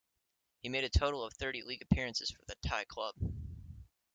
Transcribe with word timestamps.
He 0.63 0.67
made 0.69 0.83
a 0.83 0.89
total 0.89 1.23
of 1.23 1.35
thirty 1.35 1.61
league 1.61 1.83
appearances 1.83 2.31
for 2.31 2.41
the 2.47 2.55
Thai 2.67 2.85
club. 2.85 3.13